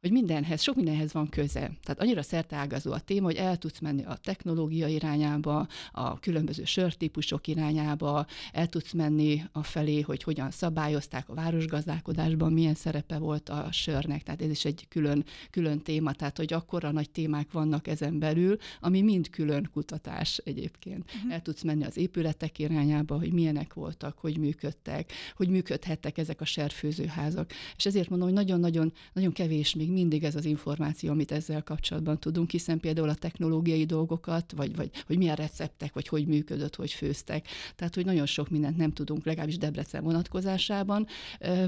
hogy 0.06 0.14
mindenhez, 0.14 0.62
sok 0.62 0.76
mindenhez 0.76 1.12
van 1.12 1.28
köze. 1.28 1.60
Tehát 1.60 2.00
annyira 2.00 2.22
szerteágazó 2.22 2.92
a 2.92 2.98
téma, 2.98 3.26
hogy 3.26 3.36
el 3.36 3.56
tudsz 3.56 3.78
menni 3.78 4.04
a 4.04 4.16
technológia 4.16 4.86
irányába, 4.86 5.66
a 5.92 6.18
különböző 6.18 6.64
sörtípusok 6.64 7.46
irányába, 7.46 8.26
el 8.52 8.66
tudsz 8.66 8.92
menni 8.92 9.42
a 9.52 9.62
felé, 9.62 10.00
hogy 10.00 10.22
hogyan 10.22 10.50
szabályozták 10.50 11.28
a 11.28 11.34
városgazdálkodásban, 11.34 12.52
milyen 12.52 12.74
szerepe 12.74 13.18
volt 13.18 13.48
a 13.48 13.68
sörnek. 13.72 14.22
Tehát 14.22 14.42
ez 14.42 14.50
is 14.50 14.64
egy 14.64 14.86
külön, 14.88 15.24
külön 15.50 15.80
téma, 15.80 16.12
tehát 16.12 16.36
hogy 16.36 16.52
akkora 16.52 16.90
nagy 16.90 17.10
témák 17.10 17.52
vannak 17.52 17.86
ezen 17.88 18.18
belül, 18.18 18.56
ami 18.80 19.02
mind 19.02 19.30
külön 19.30 19.68
kutatás 19.72 20.40
egyébként. 20.44 21.04
Uh-huh. 21.14 21.32
El 21.32 21.42
tudsz 21.42 21.62
menni 21.62 21.84
az 21.84 21.96
épületek 21.96 22.58
irányába, 22.58 23.18
hogy 23.18 23.32
milyenek 23.32 23.74
voltak, 23.74 24.18
hogy 24.18 24.38
működtek, 24.38 25.12
hogy 25.36 25.48
működhettek 25.48 26.18
ezek 26.18 26.40
a 26.40 26.44
serfőzőházak. 26.44 27.50
És 27.76 27.86
ezért 27.86 28.08
mondom, 28.08 28.28
hogy 28.28 28.36
nagyon-nagyon 28.36 28.92
nagyon 29.12 29.32
kevés 29.32 29.74
még 29.74 29.90
mindig 29.96 30.24
ez 30.24 30.34
az 30.34 30.44
információ, 30.44 31.10
amit 31.10 31.32
ezzel 31.32 31.62
kapcsolatban 31.62 32.18
tudunk, 32.18 32.50
hiszen 32.50 32.80
például 32.80 33.08
a 33.08 33.14
technológiai 33.14 33.84
dolgokat, 33.84 34.52
vagy, 34.56 34.76
vagy 34.76 34.90
hogy 35.06 35.18
milyen 35.18 35.36
receptek, 35.36 35.94
vagy 35.94 36.08
hogy 36.08 36.26
működött, 36.26 36.76
hogy 36.76 36.92
főztek. 36.92 37.46
Tehát, 37.76 37.94
hogy 37.94 38.04
nagyon 38.04 38.26
sok 38.26 38.48
mindent 38.48 38.76
nem 38.76 38.92
tudunk, 38.92 39.24
legalábbis 39.24 39.58
Debrecen 39.58 40.04
vonatkozásában. 40.04 41.06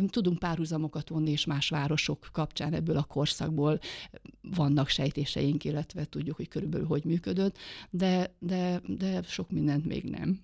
Tudunk 0.07 0.39
párhuzamokat 0.39 1.09
vonni, 1.09 1.31
és 1.31 1.45
más 1.47 1.69
városok 1.69 2.29
kapcsán 2.33 2.73
ebből 2.73 2.97
a 2.97 3.03
korszakból 3.03 3.79
vannak 4.41 4.89
sejtéseink, 4.89 5.65
illetve 5.65 6.05
tudjuk, 6.05 6.37
hogy 6.37 6.49
körülbelül 6.49 6.87
hogy 6.87 7.05
működött, 7.05 7.57
de, 7.91 8.35
de, 8.39 8.81
de 8.87 9.23
sok 9.23 9.51
mindent 9.51 9.85
még 9.87 10.05
nem. 10.05 10.41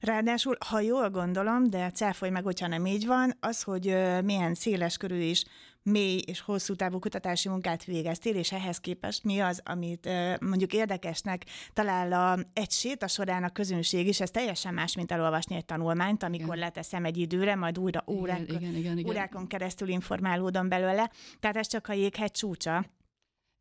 Ráadásul, 0.00 0.56
ha 0.66 0.80
jól 0.80 1.10
gondolom, 1.10 1.70
de 1.70 1.90
cáfolj 1.90 2.30
meg, 2.30 2.44
hogyha 2.44 2.66
nem 2.66 2.86
így 2.86 3.06
van, 3.06 3.32
az, 3.40 3.62
hogy 3.62 3.96
milyen 4.24 4.54
széles 4.54 4.96
körül 4.96 5.20
is 5.20 5.44
mély 5.86 6.22
és 6.26 6.40
hosszú 6.40 6.74
távú 6.74 6.98
kutatási 6.98 7.48
munkát 7.48 7.84
végeztél, 7.84 8.34
és 8.36 8.52
ehhez 8.52 8.78
képest 8.78 9.24
mi 9.24 9.40
az, 9.40 9.60
amit 9.64 10.08
mondjuk 10.40 10.72
érdekesnek 10.72 11.44
talál 11.72 12.12
a, 12.12 12.38
egy 12.52 12.70
séta 12.70 13.06
során 13.06 13.44
a 13.44 13.50
közönség 13.50 14.06
is, 14.06 14.20
ez 14.20 14.30
teljesen 14.30 14.74
más, 14.74 14.96
mint 14.96 15.12
elolvasni 15.12 15.56
egy 15.56 15.64
tanulmányt, 15.64 16.22
amikor 16.22 16.54
igen. 16.54 16.66
leteszem 16.66 17.04
egy 17.04 17.16
időre, 17.16 17.54
majd 17.54 17.78
újra 17.78 18.04
órák, 18.06 18.40
igen, 18.40 18.60
igen, 18.60 18.74
igen, 18.74 18.98
igen. 18.98 19.10
órákon 19.10 19.46
keresztül 19.46 19.88
informálódom 19.88 20.68
belőle. 20.68 21.10
Tehát 21.40 21.56
ez 21.56 21.66
csak 21.66 21.88
a 21.88 21.92
jéghegy 21.92 22.30
csúcsa. 22.30 22.84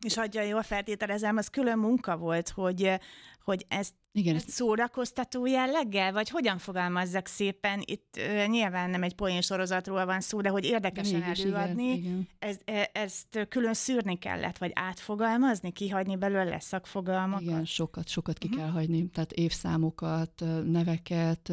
És 0.05 0.17
adja 0.17 0.41
jól 0.41 0.63
feltételezem, 0.63 1.38
az 1.38 1.48
külön 1.48 1.77
munka 1.77 2.17
volt, 2.17 2.50
hogy, 2.50 3.00
hogy 3.44 3.65
ezt 3.67 3.94
igen, 4.18 4.36
ezt 4.36 4.50
szórakoztató 4.50 5.46
jelleggel, 5.46 6.12
vagy 6.12 6.30
hogyan 6.30 6.58
fogalmazzak 6.58 7.28
szépen? 7.28 7.82
Itt 7.86 8.16
uh, 8.18 8.48
nyilván 8.48 8.90
nem 8.90 9.04
egy 9.04 9.14
poén 9.14 9.42
sorozatról 9.42 10.06
van 10.06 10.22
szó, 10.22 10.42
de 10.42 10.50
hogy 10.50 10.66
érdekesen 10.66 11.20
de 11.20 11.26
előadni, 11.26 11.84
igen, 11.84 11.98
igen. 11.98 12.28
Ez, 12.40 12.58
e, 12.66 12.90
ezt 12.94 13.48
külön 13.50 13.74
szűrni 13.74 14.18
kellett, 14.18 14.58
vagy 14.58 14.72
átfogalmazni, 14.74 15.72
kihagyni 15.72 16.16
belőle 16.16 16.60
szakfogalmakat? 16.60 17.42
Igen, 17.42 17.66
sokat, 17.66 18.08
sokat 18.08 18.38
ki 18.38 18.48
uh-huh. 18.48 18.62
kell 18.62 18.72
hagyni. 18.72 19.10
Tehát 19.10 19.32
évszámokat, 19.32 20.44
neveket, 20.66 21.52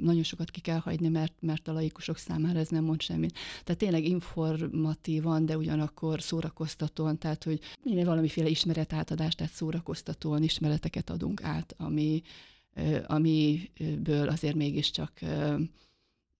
nagyon 0.00 0.22
sokat 0.22 0.50
ki 0.50 0.60
kell 0.60 0.78
hagyni, 0.78 1.08
mert, 1.08 1.32
mert 1.40 1.68
a 1.68 1.72
laikusok 1.72 2.16
számára 2.16 2.58
ez 2.58 2.68
nem 2.68 2.84
mond 2.84 3.02
semmit. 3.02 3.38
Tehát 3.64 3.80
tényleg 3.80 4.04
informatívan, 4.04 5.46
de 5.46 5.56
ugyanakkor 5.56 6.22
szórakoztatóan, 6.22 7.18
tehát 7.18 7.44
hogy 7.44 7.60
valamiféle 8.04 8.48
ismeretátadást, 8.48 9.36
tehát 9.36 9.52
szórakoztatóan 9.52 10.42
ismereteket 10.42 11.10
adunk 11.10 11.42
át 11.42 11.74
ami, 11.88 12.22
amiből 13.06 14.28
azért 14.28 14.54
mégiscsak 14.54 15.20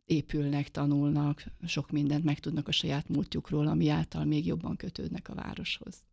épülnek, 0.04 0.68
tanulnak, 0.68 1.44
sok 1.66 1.90
mindent 1.90 2.24
megtudnak 2.24 2.68
a 2.68 2.72
saját 2.72 3.08
múltjukról, 3.08 3.66
ami 3.66 3.88
által 3.88 4.24
még 4.24 4.46
jobban 4.46 4.76
kötődnek 4.76 5.28
a 5.28 5.34
városhoz. 5.34 6.04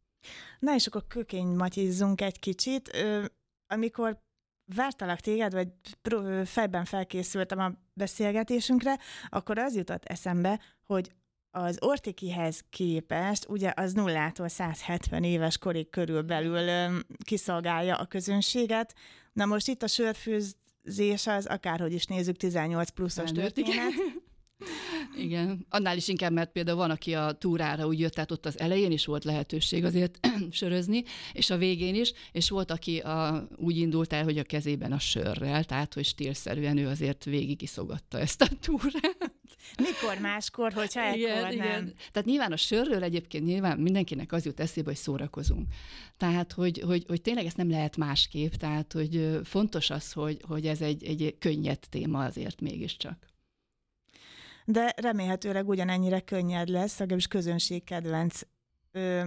Na 0.60 0.74
és 0.76 0.88
akkor 0.88 1.08
kökény 1.08 1.48
matyizzunk 1.48 2.22
egy 2.22 2.40
kicsit. 2.40 2.98
Amikor 3.68 4.24
vártalak 4.76 5.20
téged, 5.20 5.54
vagy 5.54 5.68
fejben 6.46 6.86
felkészültem 6.86 7.60
a 7.60 7.72
beszélgetésünkre, 7.94 9.00
akkor 9.30 9.58
az 9.58 9.76
jutott 9.76 10.06
eszembe, 10.06 10.60
hogy 10.86 11.12
az 11.56 11.78
Ortikihez 11.82 12.64
képest, 12.70 13.46
ugye 13.50 13.74
az 13.76 13.94
nullától 13.94 14.48
170 14.48 15.24
éves 15.24 15.58
korig 15.58 15.90
körülbelül 15.90 16.92
kiszolgálja 17.26 17.96
a 17.96 18.06
közönséget. 18.06 18.94
Na 19.34 19.46
most 19.46 19.68
itt 19.68 19.84
a 19.84 19.88
sörfőzés 19.88 21.28
az, 21.28 21.46
akárhogy 21.46 21.94
is 21.94 22.06
nézzük, 22.06 22.38
18 22.38 22.90
pluszos 22.90 23.32
történet. 23.32 23.92
Igen, 25.18 25.66
annál 25.70 25.98
is 25.98 26.08
inkább, 26.08 26.32
mert 26.32 26.52
például 26.52 26.78
van, 26.78 26.90
aki 26.90 27.14
a 27.14 27.32
túrára 27.32 27.88
úgy 27.88 28.00
jött, 28.00 28.14
tehát 28.14 28.32
ott 28.32 28.46
az 28.46 28.60
elején 28.60 28.92
is 28.92 29.06
volt 29.06 29.24
lehetőség 29.24 29.84
azért 29.84 30.20
sörözni, 30.52 31.04
és 31.34 31.50
a 31.50 31.58
végén 31.58 31.96
is, 31.96 32.14
és 32.32 32.50
volt, 32.50 32.72
aki 32.72 32.98
a, 32.98 33.48
úgy 33.56 33.78
indult 33.78 34.14
el, 34.14 34.24
hogy 34.24 34.38
a 34.38 34.44
kezében 34.44 34.92
a 34.92 35.00
sörrel, 35.00 35.64
tehát 35.64 35.94
hogy 35.94 36.06
stílszerűen 36.06 36.78
ő 36.78 36.88
azért 36.88 37.24
végig 37.24 37.62
iszogatta 37.62 38.20
ezt 38.20 38.42
a 38.42 38.48
túrát. 38.62 39.34
Mikor 39.78 40.18
máskor, 40.22 40.74
hogyha 40.74 41.16
igen, 41.16 41.38
ekkor 41.38 41.54
igen. 41.54 41.68
nem. 41.68 41.94
Tehát 42.12 42.28
nyilván 42.28 42.52
a 42.52 42.58
sörről 42.58 43.04
egyébként 43.04 43.46
nyilván 43.46 43.78
mindenkinek 43.78 44.32
az 44.32 44.46
jut 44.46 44.60
eszébe, 44.60 44.88
hogy 44.88 45.00
szórakozunk. 45.00 45.68
Tehát, 46.18 46.52
hogy, 46.52 46.80
hogy, 46.80 47.04
hogy 47.08 47.22
tényleg 47.22 47.46
ezt 47.46 47.58
nem 47.58 47.70
lehet 47.70 47.98
másképp, 47.98 48.54
tehát, 48.54 48.94
hogy 48.94 49.40
fontos 49.44 49.90
az, 49.90 50.12
hogy, 50.12 50.42
hogy 50.48 50.68
ez 50.68 50.82
egy, 50.82 51.04
egy 51.04 51.36
könnyed 51.40 51.80
téma 51.90 52.24
azért 52.24 52.62
mégiscsak 52.62 53.34
de 54.66 54.94
remélhetőleg 54.96 55.68
ugyanennyire 55.68 56.20
könnyed 56.20 56.68
lesz, 56.68 56.98
legalábbis 56.98 57.28
közönségkedvenc. 57.28 58.40
Ö, 58.92 59.26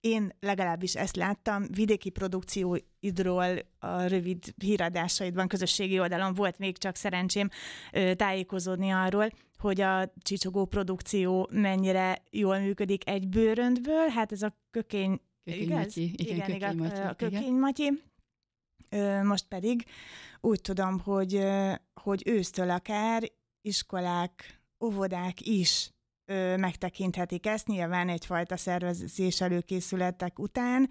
én 0.00 0.32
legalábbis 0.40 0.94
ezt 0.96 1.16
láttam, 1.16 1.64
vidéki 1.70 2.10
produkcióidról 2.10 3.58
a 3.78 4.02
rövid 4.02 4.54
híradásaidban, 4.56 5.48
közösségi 5.48 6.00
oldalon 6.00 6.34
volt 6.34 6.58
még 6.58 6.78
csak 6.78 6.96
szerencsém 6.96 7.48
ö, 7.92 8.14
tájékozódni 8.14 8.90
arról, 8.90 9.30
hogy 9.58 9.80
a 9.80 10.12
csicsogó 10.22 10.64
produkció 10.64 11.48
mennyire 11.52 12.22
jól 12.30 12.58
működik 12.58 13.08
egy 13.08 13.28
bőröntből, 13.28 14.08
hát 14.08 14.32
ez 14.32 14.42
a 14.42 14.56
kökény, 14.70 15.20
kökény 15.44 15.62
igaz? 15.62 15.76
Matyi. 15.76 16.12
Igen, 16.16 16.34
igen, 16.34 16.38
kökény 16.38 16.56
igen, 16.56 16.76
Matyi. 16.76 17.00
a 17.00 17.14
kökény 17.14 17.40
igen. 17.40 17.52
Matyi. 17.52 18.02
Ö, 18.88 19.22
most 19.22 19.44
pedig 19.48 19.84
úgy 20.40 20.60
tudom, 20.60 20.98
hogy, 20.98 21.46
hogy 21.94 22.22
ősztől 22.26 22.70
akár 22.70 23.22
iskolák 23.62 24.57
óvodák 24.84 25.40
is 25.40 25.90
ö, 26.24 26.56
megtekinthetik 26.56 27.46
ezt, 27.46 27.66
nyilván 27.66 28.08
egyfajta 28.08 28.56
szervezés 28.56 29.40
előkészületek 29.40 30.38
után, 30.38 30.90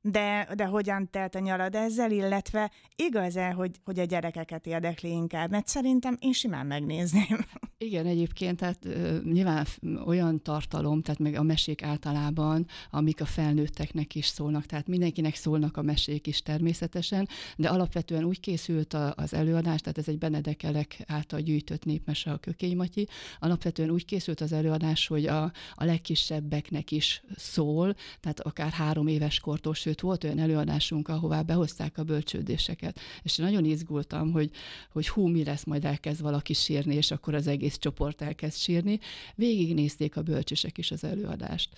de, 0.00 0.48
de 0.54 0.64
hogyan 0.64 1.10
telt 1.10 1.34
a 1.34 1.38
nyarad 1.38 1.74
ezzel, 1.74 2.10
illetve 2.10 2.70
igaz-e, 2.96 3.50
hogy, 3.50 3.80
hogy 3.84 3.98
a 3.98 4.04
gyerekeket 4.04 4.66
érdekli 4.66 5.10
inkább? 5.10 5.50
Mert 5.50 5.66
szerintem 5.66 6.16
én 6.20 6.32
simán 6.32 6.66
megnézném. 6.66 7.46
Igen, 7.78 8.06
egyébként, 8.06 8.56
tehát 8.56 8.88
nyilván 9.24 9.66
olyan 10.04 10.42
tartalom, 10.42 11.02
tehát 11.02 11.20
meg 11.20 11.34
a 11.34 11.42
mesék 11.42 11.82
általában, 11.82 12.66
amik 12.90 13.20
a 13.20 13.24
felnőtteknek 13.24 14.14
is 14.14 14.26
szólnak, 14.26 14.66
tehát 14.66 14.86
mindenkinek 14.86 15.34
szólnak 15.34 15.76
a 15.76 15.82
mesék 15.82 16.26
is 16.26 16.42
természetesen, 16.42 17.28
de 17.56 17.68
alapvetően 17.68 18.24
úgy 18.24 18.40
készült 18.40 18.94
a, 18.94 19.14
az 19.16 19.34
előadás, 19.34 19.80
tehát 19.80 19.98
ez 19.98 20.08
egy 20.08 20.18
Benedekelek 20.18 21.02
által 21.06 21.40
gyűjtött 21.40 21.84
népmese 21.84 22.30
a 22.30 22.36
Kökény 22.36 22.76
Matyi, 22.76 23.08
alapvetően 23.38 23.90
úgy 23.90 24.04
készült 24.04 24.40
az 24.40 24.52
előadás, 24.52 25.06
hogy 25.06 25.26
a, 25.26 25.42
a 25.74 25.84
legkisebbeknek 25.84 26.90
is 26.90 27.22
szól, 27.34 27.94
tehát 28.20 28.40
akár 28.40 28.70
három 28.70 29.06
éves 29.06 29.40
kortól, 29.40 29.74
sőt 29.74 30.00
volt 30.00 30.24
olyan 30.24 30.38
előadásunk, 30.38 31.08
ahová 31.08 31.42
behozták 31.42 31.98
a 31.98 32.04
bölcsődéseket, 32.04 33.00
és 33.22 33.36
nagyon 33.36 33.64
izgultam, 33.64 34.32
hogy, 34.32 34.50
hogy 34.92 35.08
hú, 35.08 35.26
mi 35.26 35.44
lesz, 35.44 35.64
majd 35.64 35.84
elkezd 35.84 36.22
valaki 36.22 36.52
sírni, 36.52 36.94
és 36.94 37.10
akkor 37.10 37.34
az 37.34 37.46
egész 37.46 37.64
csoport 37.74 38.22
elkezd 38.22 38.56
sírni. 38.56 39.00
Végignézték 39.34 40.16
a 40.16 40.22
bölcsések 40.22 40.78
is 40.78 40.90
az 40.90 41.04
előadást 41.04 41.68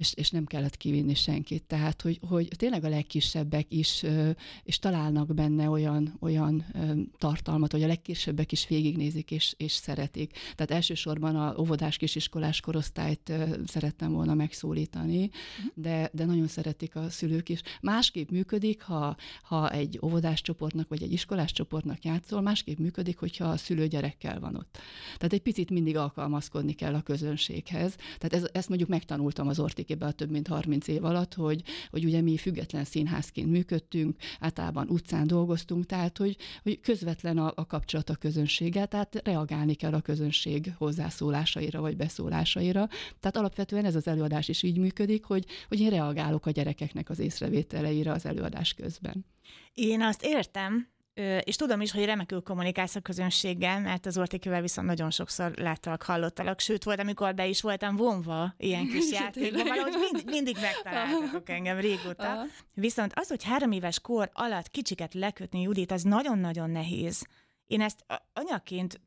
és, 0.00 0.12
és 0.14 0.30
nem 0.30 0.44
kellett 0.44 0.76
kivinni 0.76 1.14
senkit. 1.14 1.62
Tehát, 1.62 2.02
hogy, 2.02 2.20
hogy 2.28 2.48
tényleg 2.56 2.84
a 2.84 2.88
legkisebbek 2.88 3.66
is, 3.68 4.04
és 4.62 4.78
találnak 4.78 5.34
benne 5.34 5.68
olyan, 5.68 6.16
olyan 6.20 6.64
tartalmat, 7.18 7.72
hogy 7.72 7.82
a 7.82 7.86
legkisebbek 7.86 8.52
is 8.52 8.68
végignézik 8.68 9.30
és, 9.30 9.54
és 9.56 9.72
szeretik. 9.72 10.32
Tehát 10.54 10.70
elsősorban 10.70 11.36
a 11.36 11.54
óvodás 11.58 11.96
kisiskolás 11.96 12.60
korosztályt 12.60 13.32
szerettem 13.66 14.12
volna 14.12 14.34
megszólítani, 14.34 15.18
mhm. 15.18 15.66
de, 15.74 16.10
de 16.12 16.24
nagyon 16.24 16.46
szeretik 16.46 16.96
a 16.96 17.10
szülők 17.10 17.48
is. 17.48 17.60
Másképp 17.80 18.30
működik, 18.30 18.82
ha, 18.82 19.16
ha 19.42 19.70
egy 19.70 19.98
óvodás 20.02 20.40
csoportnak 20.40 20.88
vagy 20.88 21.02
egy 21.02 21.12
iskolás 21.12 21.52
csoportnak 21.52 22.04
játszol, 22.04 22.40
másképp 22.40 22.78
működik, 22.78 23.18
hogyha 23.18 23.44
a 23.44 23.56
szülő 23.56 23.86
gyerekkel 23.86 24.40
van 24.40 24.56
ott. 24.56 24.78
Tehát 25.16 25.32
egy 25.32 25.42
picit 25.42 25.70
mindig 25.70 25.96
alkalmazkodni 25.96 26.72
kell 26.72 26.94
a 26.94 27.02
közönséghez. 27.02 27.96
Tehát 28.18 28.32
ez, 28.32 28.48
ezt 28.52 28.68
mondjuk 28.68 28.90
megtanultam 28.90 29.48
az 29.48 29.58
ortik 29.58 29.89
összességében 29.90 30.08
a 30.08 30.12
több 30.12 30.30
mint 30.30 30.48
30 30.48 30.88
év 30.88 31.04
alatt, 31.04 31.34
hogy, 31.34 31.62
hogy 31.90 32.04
ugye 32.04 32.20
mi 32.20 32.36
független 32.36 32.84
színházként 32.84 33.50
működtünk, 33.50 34.16
általában 34.40 34.88
utcán 34.88 35.26
dolgoztunk, 35.26 35.86
tehát 35.86 36.18
hogy, 36.18 36.36
hogy 36.62 36.80
közvetlen 36.80 37.38
a, 37.38 37.52
a 37.54 37.66
kapcsolat 37.66 38.10
a 38.10 38.16
közönséggel, 38.16 38.86
tehát 38.86 39.20
reagálni 39.24 39.74
kell 39.74 39.92
a 39.92 40.00
közönség 40.00 40.72
hozzászólásaira 40.78 41.80
vagy 41.80 41.96
beszólásaira. 41.96 42.88
Tehát 43.20 43.36
alapvetően 43.36 43.84
ez 43.84 43.94
az 43.94 44.06
előadás 44.06 44.48
is 44.48 44.62
így 44.62 44.78
működik, 44.78 45.24
hogy, 45.24 45.44
hogy 45.68 45.80
én 45.80 45.90
reagálok 45.90 46.46
a 46.46 46.50
gyerekeknek 46.50 47.10
az 47.10 47.18
észrevételeire 47.18 48.12
az 48.12 48.26
előadás 48.26 48.74
közben. 48.74 49.24
Én 49.74 50.02
azt 50.02 50.24
értem, 50.24 50.88
és 51.44 51.56
tudom 51.56 51.80
is, 51.80 51.92
hogy 51.92 52.04
remekül 52.04 52.42
kommunikálsz 52.42 52.94
a 52.94 53.00
közönséggel, 53.00 53.80
mert 53.80 54.06
az 54.06 54.18
Ortikivel 54.18 54.60
viszont 54.60 54.86
nagyon 54.86 55.10
sokszor 55.10 55.52
láttalak, 55.56 56.02
hallottalak, 56.02 56.60
sőt 56.60 56.84
volt, 56.84 57.00
amikor 57.00 57.34
be 57.34 57.46
is 57.46 57.60
voltam 57.60 57.96
vonva 57.96 58.54
ilyen 58.56 58.86
kis 58.86 59.10
játékban, 59.20 59.66
valahogy 59.66 59.96
mindig, 60.00 60.30
mindig 60.30 60.56
megtaláltatok 60.60 61.48
engem 61.48 61.78
régóta. 61.78 62.32
Aha. 62.32 62.44
Viszont 62.74 63.12
az, 63.14 63.28
hogy 63.28 63.44
három 63.44 63.72
éves 63.72 64.00
kor 64.00 64.30
alatt 64.32 64.70
kicsiket 64.70 65.14
lekötni 65.14 65.60
Judit, 65.60 65.92
az 65.92 66.02
nagyon-nagyon 66.02 66.70
nehéz. 66.70 67.26
Én 67.66 67.80
ezt 67.80 68.04
anyaként 68.32 69.00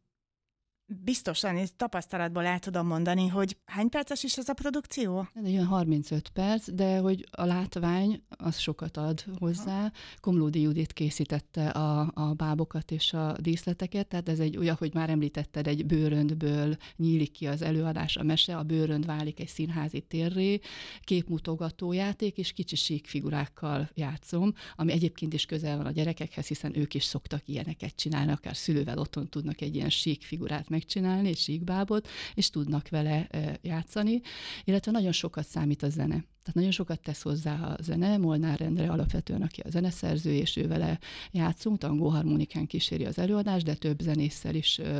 biztosan, 1.03 1.57
és 1.57 1.69
tapasztalatból 1.75 2.45
el 2.45 2.59
tudom 2.59 2.87
mondani, 2.87 3.27
hogy 3.27 3.57
hány 3.65 3.89
perces 3.89 4.23
is 4.23 4.37
ez 4.37 4.49
a 4.49 4.53
produkció? 4.53 5.27
Olyan 5.43 5.65
35 5.65 6.29
perc, 6.29 6.71
de 6.71 6.97
hogy 6.97 7.27
a 7.31 7.45
látvány 7.45 8.23
az 8.29 8.57
sokat 8.57 8.97
ad 8.97 9.25
hozzá. 9.39 9.91
Komlódi 10.19 10.61
Judit 10.61 10.93
készítette 10.93 11.69
a, 11.69 12.11
a 12.13 12.33
bábokat 12.33 12.91
és 12.91 13.13
a 13.13 13.35
díszleteket, 13.39 14.07
tehát 14.07 14.29
ez 14.29 14.39
egy, 14.39 14.57
olyan, 14.57 14.75
hogy 14.79 14.93
már 14.93 15.09
említetted, 15.09 15.67
egy 15.67 15.85
bőröndből 15.85 16.75
nyílik 16.95 17.31
ki 17.31 17.47
az 17.47 17.61
előadás, 17.61 18.17
a 18.17 18.23
mese, 18.23 18.57
a 18.57 18.63
bőrönd 18.63 19.05
válik 19.05 19.39
egy 19.39 19.47
színházi 19.47 20.01
térré, 20.01 20.59
képmutogató 21.03 21.91
játék, 21.93 22.37
és 22.37 22.51
kicsi 22.51 22.75
sík 22.75 23.07
figurákkal 23.07 23.89
játszom, 23.93 24.53
ami 24.75 24.91
egyébként 24.91 25.33
is 25.33 25.45
közel 25.45 25.77
van 25.77 25.85
a 25.85 25.91
gyerekekhez, 25.91 26.47
hiszen 26.47 26.77
ők 26.77 26.93
is 26.93 27.03
szoktak 27.03 27.41
ilyeneket 27.45 27.95
csinálni, 27.95 28.31
akár 28.31 28.55
szülővel 28.55 28.97
otthon 28.97 29.29
tudnak 29.29 29.61
egy 29.61 29.75
ilyen 29.75 29.89
sík 29.89 30.23
figurát 30.23 30.69
megcsinálni, 30.83 31.27
egy 31.27 31.37
síkbábot, 31.37 32.07
és 32.33 32.49
tudnak 32.49 32.89
vele 32.89 33.27
játszani, 33.61 34.21
illetve 34.63 34.91
nagyon 34.91 35.11
sokat 35.11 35.45
számít 35.45 35.83
a 35.83 35.89
zene. 35.89 36.25
Tehát 36.43 36.53
nagyon 36.53 36.71
sokat 36.71 37.01
tesz 37.01 37.21
hozzá 37.21 37.53
a 37.53 37.77
zene, 37.81 38.17
Molnár 38.17 38.59
Rendre 38.59 38.89
alapvetően, 38.89 39.41
aki 39.41 39.61
a 39.61 39.69
zeneszerző, 39.69 40.33
és 40.33 40.55
ő 40.57 40.67
vele 40.67 40.99
játszunk, 41.31 41.77
tangó 41.77 42.07
harmonikán 42.07 42.67
kíséri 42.67 43.05
az 43.05 43.17
előadást, 43.17 43.65
de 43.65 43.73
több 43.73 43.99
zenésszel 43.99 44.55
is 44.55 44.77
ö, 44.77 44.99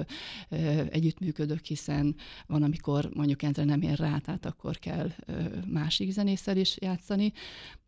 ö, 0.49 0.57
együttműködök, 0.89 1.65
hiszen 1.65 2.15
van, 2.47 2.63
amikor 2.63 3.09
mondjuk 3.13 3.43
Endre 3.43 3.63
nem 3.63 3.81
ér 3.81 3.97
rá, 3.97 4.17
tehát 4.17 4.45
akkor 4.45 4.77
kell 4.77 5.09
ö, 5.25 5.33
másik 5.67 6.11
zenésszel 6.11 6.57
is 6.57 6.77
játszani. 6.81 7.33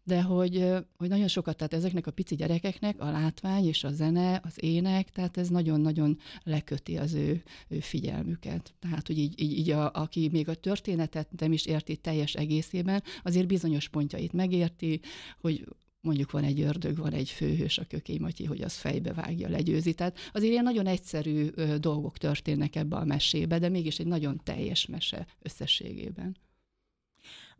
De 0.07 0.21
hogy, 0.21 0.73
hogy 0.97 1.09
nagyon 1.09 1.27
sokat, 1.27 1.57
tehát 1.57 1.73
ezeknek 1.73 2.07
a 2.07 2.11
pici 2.11 2.35
gyerekeknek 2.35 3.01
a 3.01 3.11
látvány 3.11 3.65
és 3.65 3.83
a 3.83 3.91
zene, 3.91 4.41
az 4.43 4.63
ének, 4.63 5.09
tehát 5.09 5.37
ez 5.37 5.49
nagyon-nagyon 5.49 6.17
leköti 6.43 6.97
az 6.97 7.13
ő, 7.13 7.43
ő 7.67 7.79
figyelmüket. 7.79 8.73
Tehát, 8.79 9.07
hogy 9.07 9.17
így, 9.17 9.41
így, 9.41 9.57
így 9.57 9.69
a, 9.69 9.91
aki 9.91 10.29
még 10.31 10.49
a 10.49 10.55
történetet 10.55 11.27
nem 11.37 11.51
is 11.51 11.65
érti 11.65 11.95
teljes 11.95 12.33
egészében, 12.33 13.03
azért 13.23 13.44
bizonyos 13.45 13.87
pontjait 13.87 14.33
megérti, 14.33 14.99
hogy 15.41 15.65
mondjuk 16.01 16.31
van 16.31 16.43
egy 16.43 16.61
ördög, 16.61 16.97
van 16.97 17.13
egy 17.13 17.29
főhős, 17.29 17.77
a 17.77 17.85
kökény 17.85 18.21
Matyi, 18.21 18.45
hogy 18.45 18.61
az 18.61 18.75
fejbe 18.75 19.13
vágja, 19.13 19.49
legyőzi. 19.49 19.93
Tehát 19.93 20.17
azért 20.33 20.51
ilyen 20.51 20.63
nagyon 20.63 20.87
egyszerű 20.87 21.49
dolgok 21.79 22.17
történnek 22.17 22.75
ebbe 22.75 22.95
a 22.95 23.05
mesébe, 23.05 23.59
de 23.59 23.69
mégis 23.69 23.99
egy 23.99 24.07
nagyon 24.07 24.41
teljes 24.43 24.85
mese 24.85 25.27
összességében. 25.41 26.37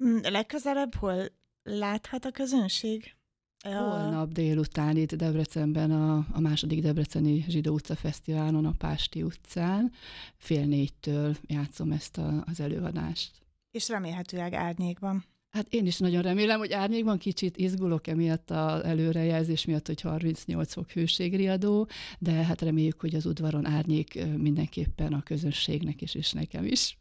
Mm, 0.03 0.17
legközelebb 0.21 0.95
hol 0.95 1.31
láthat 1.63 2.25
a 2.25 2.31
közönség? 2.31 3.15
Holnap 3.63 4.31
délután 4.31 4.97
itt 4.97 5.15
Debrecenben 5.15 5.91
a, 5.91 6.25
a 6.31 6.39
második 6.39 6.81
Debreceni 6.81 7.45
Zsidó 7.47 7.73
utca 7.73 7.95
fesztiválon, 7.95 8.65
a 8.65 8.73
Pásti 8.77 9.23
utcán. 9.23 9.91
Fél 10.37 10.65
négytől 10.65 11.35
játszom 11.47 11.91
ezt 11.91 12.17
a, 12.17 12.43
az 12.47 12.59
előadást. 12.59 13.31
És 13.71 13.89
remélhetőleg 13.89 14.53
árnyékban. 14.53 15.25
Hát 15.55 15.73
én 15.73 15.85
is 15.85 15.97
nagyon 15.97 16.21
remélem, 16.21 16.59
hogy 16.59 16.71
árnyékban 16.71 17.17
kicsit 17.17 17.57
izgulok 17.57 18.07
emiatt 18.07 18.51
az 18.51 18.83
előrejelzés 18.83 19.65
miatt, 19.65 19.87
hogy 19.87 20.01
38 20.01 20.73
fok 20.73 20.91
hőségriadó, 20.91 21.87
de 22.19 22.31
hát 22.31 22.61
reméljük, 22.61 23.01
hogy 23.01 23.15
az 23.15 23.25
udvaron 23.25 23.65
árnyék 23.65 24.25
mindenképpen 24.37 25.13
a 25.13 25.23
közönségnek 25.23 26.01
is, 26.01 26.15
és 26.15 26.31
nekem 26.31 26.65
is. 26.65 26.97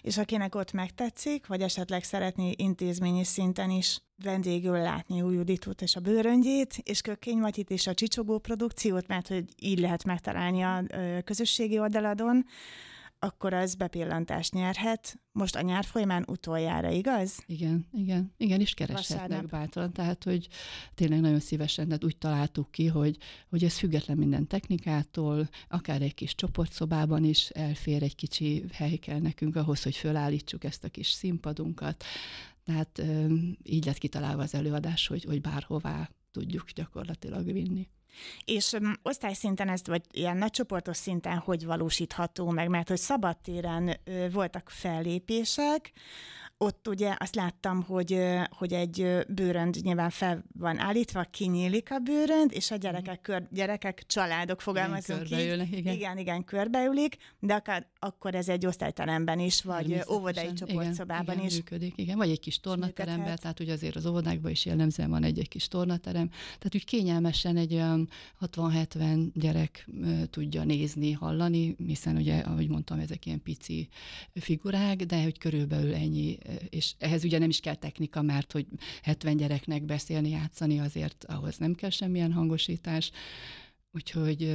És 0.00 0.18
akinek 0.18 0.54
ott 0.54 0.72
megtetszik, 0.72 1.46
vagy 1.46 1.60
esetleg 1.60 2.04
szeretné 2.04 2.52
intézményi 2.56 3.24
szinten 3.24 3.70
is 3.70 4.00
vendégül 4.22 4.78
látni 4.78 5.22
új 5.22 5.34
Juditot 5.34 5.82
és 5.82 5.96
a 5.96 6.00
bőröngyét, 6.00 6.80
és 6.82 7.00
Kökény 7.00 7.38
Matyit 7.38 7.70
és 7.70 7.86
a 7.86 7.94
Csicsogó 7.94 8.38
produkciót, 8.38 9.06
mert 9.06 9.28
hogy 9.28 9.44
így 9.58 9.78
lehet 9.78 10.04
megtalálni 10.04 10.62
a 10.62 10.82
közösségi 11.24 11.78
oldaladon, 11.78 12.44
akkor 13.22 13.52
az 13.52 13.74
bepillantást 13.74 14.52
nyerhet. 14.52 15.20
Most 15.32 15.56
a 15.56 15.60
nyár 15.60 15.84
folyamán 15.84 16.24
utoljára, 16.28 16.90
igaz? 16.90 17.42
Igen, 17.46 17.86
igen, 17.92 18.32
igen, 18.36 18.60
és 18.60 18.74
kereshetnek 18.74 19.28
Vasárnap. 19.28 19.50
bátran. 19.50 19.92
Tehát, 19.92 20.24
hogy 20.24 20.48
tényleg 20.94 21.20
nagyon 21.20 21.40
szívesen, 21.40 21.88
de 21.88 21.98
úgy 22.02 22.16
találtuk 22.16 22.70
ki, 22.70 22.86
hogy, 22.86 23.16
hogy 23.48 23.64
ez 23.64 23.78
független 23.78 24.16
minden 24.16 24.46
technikától, 24.46 25.48
akár 25.68 26.02
egy 26.02 26.14
kis 26.14 26.34
csoportszobában 26.34 27.24
is 27.24 27.48
elfér 27.48 28.02
egy 28.02 28.14
kicsi 28.14 28.64
hely 28.72 28.96
kell 28.96 29.20
nekünk 29.20 29.56
ahhoz, 29.56 29.82
hogy 29.82 29.96
fölállítsuk 29.96 30.64
ezt 30.64 30.84
a 30.84 30.88
kis 30.88 31.10
színpadunkat. 31.10 32.04
Tehát 32.64 33.02
így 33.62 33.84
lett 33.84 33.98
kitalálva 33.98 34.42
az 34.42 34.54
előadás, 34.54 35.06
hogy, 35.06 35.24
hogy 35.24 35.40
bárhová 35.40 36.10
tudjuk 36.30 36.70
gyakorlatilag 36.70 37.52
vinni. 37.52 37.88
És 38.44 38.72
um, 38.72 38.92
osztályszinten 39.02 39.68
ez, 39.68 39.80
vagy 39.86 40.02
ilyen 40.12 40.36
nagycsoportos 40.36 40.96
szinten 40.96 41.38
hogy 41.38 41.64
valósítható 41.64 42.50
meg? 42.50 42.68
Mert 42.68 42.88
hogy 42.88 42.98
szabadtéren 42.98 43.96
voltak 44.32 44.70
fellépések, 44.70 45.92
ott 46.62 46.88
ugye 46.88 47.14
azt 47.18 47.34
láttam, 47.34 47.82
hogy, 47.82 48.20
hogy 48.50 48.72
egy 48.72 49.24
bőrönd 49.28 49.76
nyilván 49.82 50.10
fel 50.10 50.44
van 50.58 50.78
állítva, 50.78 51.22
kinyílik 51.22 51.90
a 51.90 51.98
bőrönd, 51.98 52.52
és 52.52 52.70
a 52.70 52.76
gyerekek, 52.76 53.20
kör, 53.20 53.42
gyerekek 53.50 54.02
családok 54.06 54.60
fogalmazunk 54.60 55.30
igen, 55.30 55.60
így. 55.60 55.72
Igen. 55.72 55.94
igen, 55.94 56.18
igen, 56.18 56.44
körbeülik, 56.44 57.16
de 57.38 57.54
akár, 57.54 57.86
akkor 57.98 58.34
ez 58.34 58.48
egy 58.48 58.66
osztályteremben 58.66 59.38
is, 59.38 59.62
vagy 59.62 60.00
óvodai 60.10 60.52
csoportszobában 60.52 61.34
igen, 61.34 61.46
is. 61.46 61.54
működik, 61.54 61.92
igen, 61.96 62.16
vagy 62.16 62.30
egy 62.30 62.40
kis 62.40 62.60
tornateremben, 62.60 63.36
tehát 63.36 63.60
ugye 63.60 63.72
azért 63.72 63.96
az 63.96 64.06
óvodákban 64.06 64.50
is 64.50 64.64
jellemzően 64.64 65.10
van 65.10 65.24
egy-egy 65.24 65.48
kis 65.48 65.68
tornaterem, 65.68 66.28
tehát 66.28 66.74
úgy 66.74 66.84
kényelmesen 66.84 67.56
egy 67.56 67.74
olyan 67.74 68.08
60-70 68.40 69.30
gyerek 69.34 69.88
tudja 70.30 70.64
nézni, 70.64 71.12
hallani, 71.12 71.76
hiszen 71.86 72.16
ugye, 72.16 72.38
ahogy 72.38 72.68
mondtam, 72.68 72.98
ezek 72.98 73.26
ilyen 73.26 73.42
pici 73.42 73.88
figurák, 74.34 74.96
de 74.96 75.22
hogy 75.22 75.38
körülbelül 75.38 75.94
ennyi 75.94 76.38
és 76.68 76.92
ehhez 76.98 77.24
ugye 77.24 77.38
nem 77.38 77.48
is 77.48 77.60
kell 77.60 77.74
technika, 77.74 78.22
mert 78.22 78.52
hogy 78.52 78.66
70 79.02 79.36
gyereknek 79.36 79.84
beszélni, 79.84 80.30
játszani 80.30 80.78
azért 80.80 81.24
ahhoz 81.24 81.56
nem 81.56 81.74
kell 81.74 81.90
semmilyen 81.90 82.32
hangosítás, 82.32 83.10
úgyhogy 83.92 84.54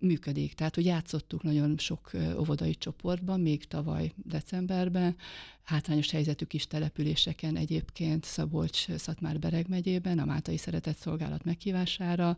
működik. 0.00 0.54
Tehát, 0.54 0.74
hogy 0.74 0.84
játszottuk 0.84 1.42
nagyon 1.42 1.78
sok 1.78 2.10
óvodai 2.38 2.74
csoportban, 2.74 3.40
még 3.40 3.64
tavaly 3.64 4.12
decemberben, 4.16 5.16
hátrányos 5.64 6.10
helyzetű 6.10 6.44
kis 6.44 6.66
településeken 6.66 7.56
egyébként 7.56 8.24
Szabolcs-Szatmár-Bereg 8.24 9.68
megyében, 9.68 10.18
a 10.18 10.24
Mátai 10.24 10.56
Szeretett 10.56 10.96
Szolgálat 10.96 11.44
meghívására, 11.44 12.36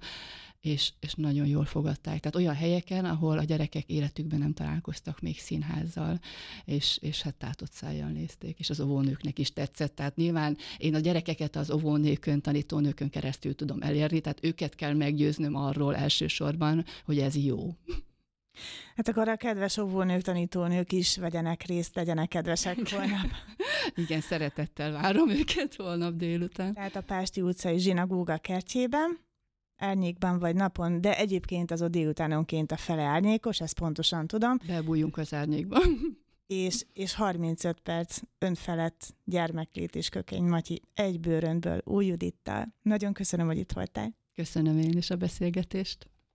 és, 0.62 0.92
és 1.00 1.14
nagyon 1.14 1.46
jól 1.46 1.64
fogadták. 1.64 2.20
Tehát 2.20 2.36
olyan 2.36 2.54
helyeken, 2.54 3.04
ahol 3.04 3.38
a 3.38 3.44
gyerekek 3.44 3.88
életükben 3.88 4.38
nem 4.38 4.52
találkoztak 4.52 5.20
még 5.20 5.38
színházzal, 5.38 6.20
és, 6.64 6.98
és 7.00 7.22
hát 7.22 7.34
tátott 7.34 7.72
szájjal 7.72 8.08
nézték, 8.08 8.58
és 8.58 8.70
az 8.70 8.80
óvónőknek 8.80 9.38
is 9.38 9.52
tetszett. 9.52 9.94
Tehát 9.94 10.16
nyilván 10.16 10.56
én 10.78 10.94
a 10.94 10.98
gyerekeket 10.98 11.56
az 11.56 11.70
óvónőkön, 11.70 12.40
tanítónőkön 12.40 13.10
keresztül 13.10 13.54
tudom 13.54 13.82
elérni, 13.82 14.20
tehát 14.20 14.44
őket 14.44 14.74
kell 14.74 14.94
meggyőznöm 14.94 15.54
arról 15.54 15.96
elsősorban, 15.96 16.84
hogy 17.04 17.18
ez 17.18 17.36
jó. 17.36 17.76
Hát 18.96 19.08
akkor 19.08 19.28
a 19.28 19.36
kedves 19.36 19.76
óvónők, 19.76 20.20
tanítónők 20.20 20.92
is 20.92 21.16
vegyenek 21.16 21.62
részt, 21.62 21.94
legyenek 21.94 22.28
kedvesek 22.28 22.88
holnap. 22.90 23.30
Igen, 24.04 24.20
szeretettel 24.20 24.92
várom 24.92 25.30
őket 25.30 25.74
holnap 25.74 26.14
délután. 26.14 26.74
Tehát 26.74 26.96
a 26.96 27.00
Pásti 27.00 27.40
utcai 27.40 27.78
zsinagóga 27.78 28.38
kertjében, 28.38 29.18
árnyékban 29.76 30.38
vagy 30.38 30.54
napon, 30.54 31.00
de 31.00 31.16
egyébként 31.16 31.70
az 31.70 31.84
délutánonként 31.88 32.72
a 32.72 32.76
fele 32.76 33.02
árnyékos, 33.02 33.60
ezt 33.60 33.78
pontosan 33.78 34.26
tudom. 34.26 34.56
Bebújjunk 34.66 35.16
az 35.16 35.34
árnyékban. 35.34 35.82
és, 36.46 36.84
és 36.92 37.14
35 37.14 37.80
perc 37.80 38.18
önfelett 38.38 39.14
gyermeklét 39.24 39.96
és 39.96 40.08
kökény 40.08 40.44
Matyi 40.44 40.82
egy 40.94 41.20
bőrönből 41.20 41.80
új 41.84 42.06
Judittal. 42.06 42.74
Nagyon 42.82 43.12
köszönöm, 43.12 43.46
hogy 43.46 43.58
itt 43.58 43.72
voltál. 43.72 44.16
Köszönöm 44.34 44.78
én 44.78 44.96
is 44.96 45.10
a 45.10 45.16
beszélgetést. 45.16 46.10